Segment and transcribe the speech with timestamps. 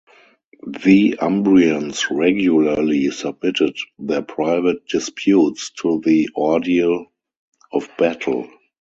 [0.83, 7.05] The Umbrians regularly submitted their private disputes to the ordeal
[7.71, 8.49] of battle.